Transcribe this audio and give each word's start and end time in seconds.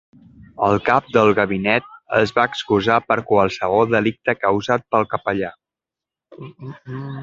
El 0.67 0.79
cap 0.87 1.11
de 1.17 1.25
gabinet 1.39 1.91
es 2.21 2.33
va 2.39 2.47
excusar 2.53 2.99
per 3.13 3.19
qualsevol 3.35 3.95
delicte 3.95 4.39
causat 4.43 4.91
pel 4.93 5.11
capellà. 5.17 5.57